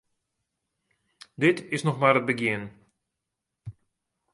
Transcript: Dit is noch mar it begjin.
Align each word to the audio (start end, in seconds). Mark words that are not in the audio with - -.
Dit 1.43 1.59
is 1.75 1.83
noch 1.85 1.99
mar 2.01 2.19
it 2.19 2.29
begjin. 2.31 2.63